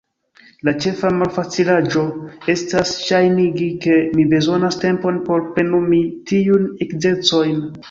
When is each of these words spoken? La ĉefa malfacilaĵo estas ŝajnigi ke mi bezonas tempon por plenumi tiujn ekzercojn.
La 0.67 0.71
ĉefa 0.85 1.11
malfacilaĵo 1.17 2.05
estas 2.53 2.95
ŝajnigi 3.09 3.69
ke 3.85 3.99
mi 4.17 4.27
bezonas 4.33 4.81
tempon 4.87 5.23
por 5.31 5.47
plenumi 5.61 6.03
tiujn 6.33 6.69
ekzercojn. 6.89 7.65